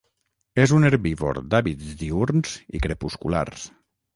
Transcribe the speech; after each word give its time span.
És 0.63 0.71
un 0.77 0.87
herbívor 0.87 1.39
d'hàbits 1.51 1.93
diürns 2.01 2.57
i 2.79 2.83
crepusculars. 2.87 3.71